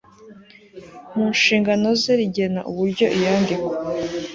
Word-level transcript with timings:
mu 1.15 1.25
nshingano 1.35 1.87
ze 2.01 2.13
rigena 2.19 2.61
uburyo 2.71 3.05
iyandikwa 3.15 3.73